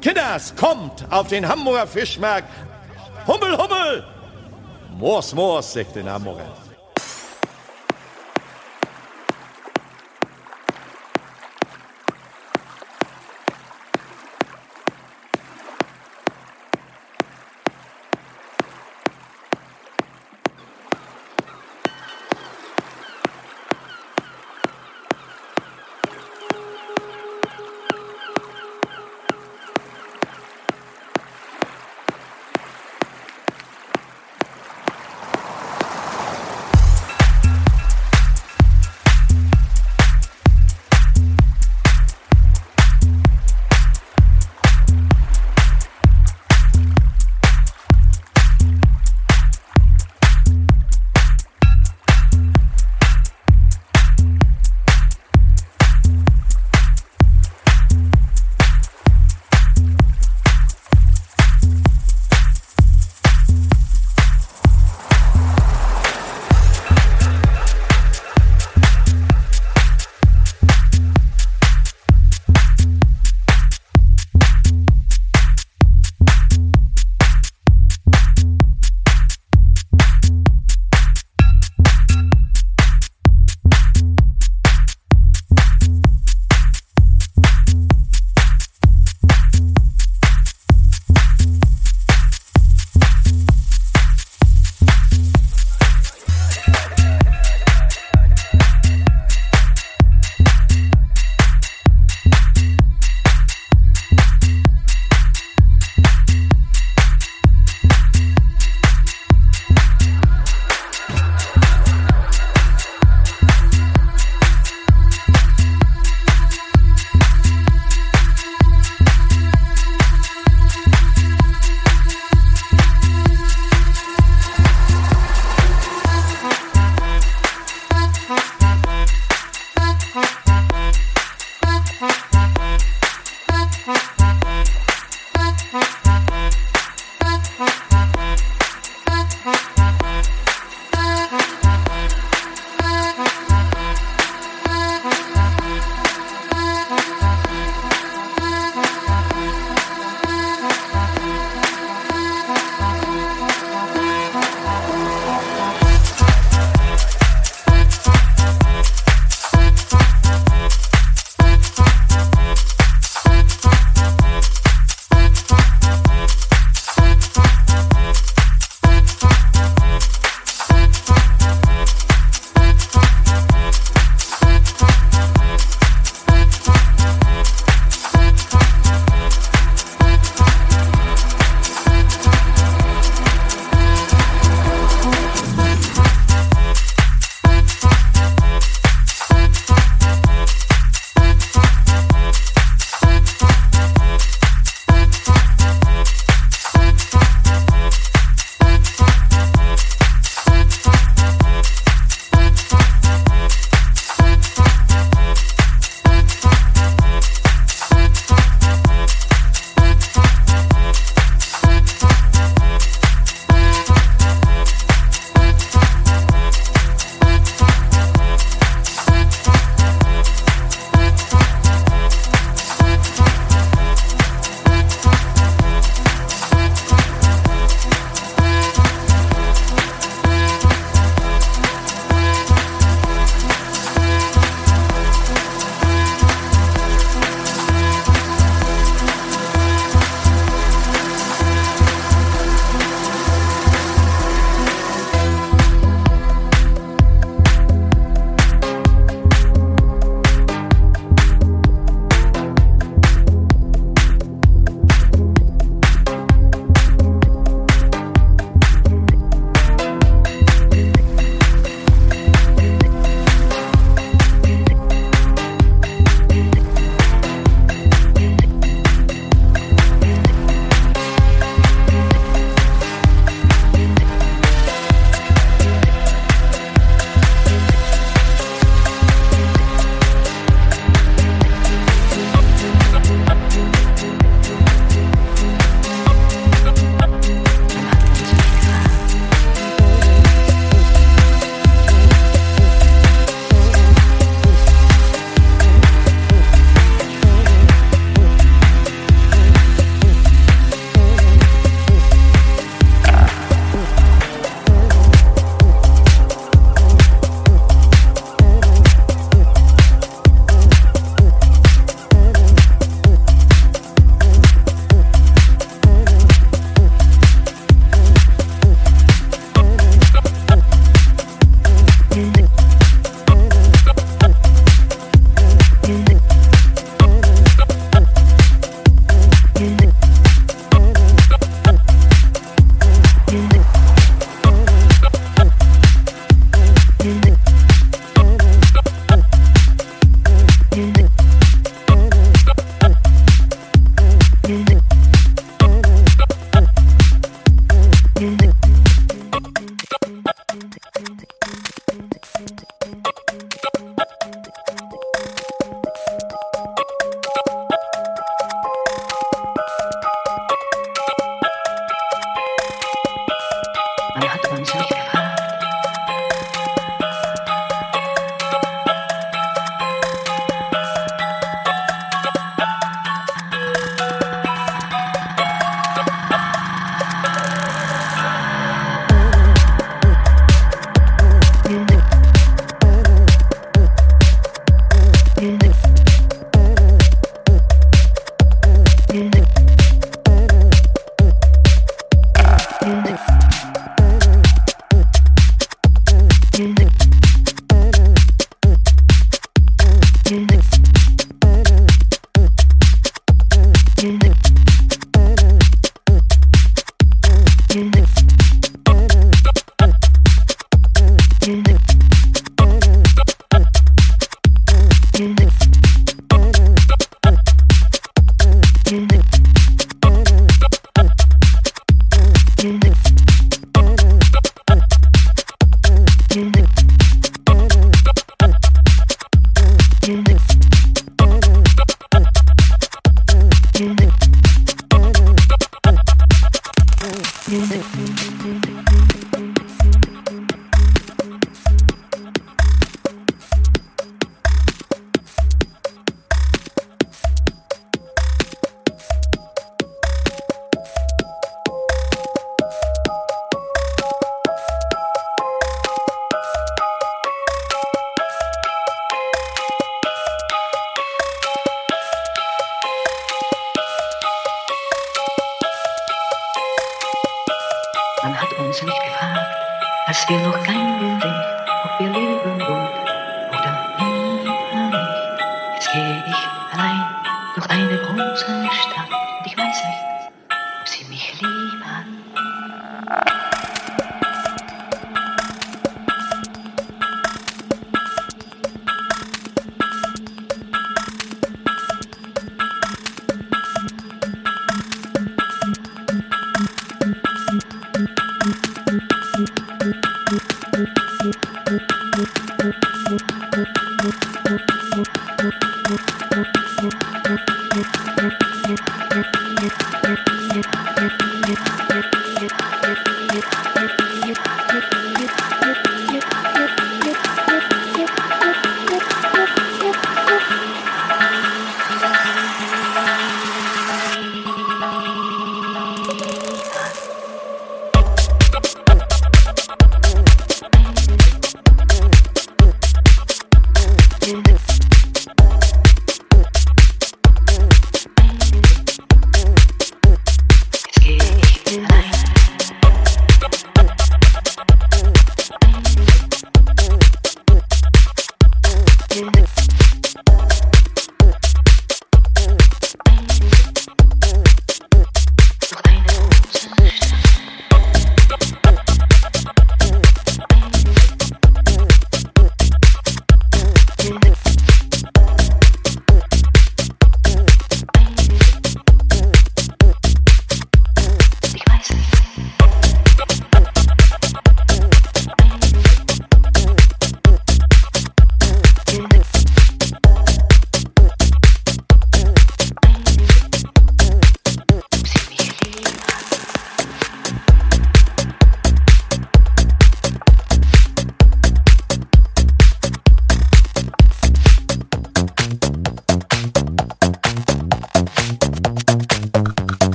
[0.00, 2.48] Kinders, kommt auf den Hamburger Fischmarkt.
[3.26, 4.04] Hummel, Hummel!
[4.98, 6.65] Moors, Moors, sagt den Hamburger.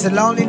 [0.00, 0.46] It's a lonely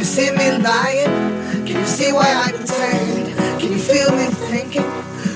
[0.00, 1.12] you see me lying?
[1.66, 3.36] Can you see why I pretend?
[3.60, 4.88] Can you feel me thinking?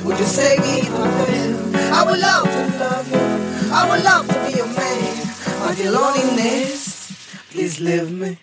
[0.04, 1.76] Would you save me if I failed?
[1.92, 3.70] I would love to love you.
[3.70, 5.26] I would love to be your man.
[5.60, 7.12] My your loneliness,
[7.50, 8.38] please leave me.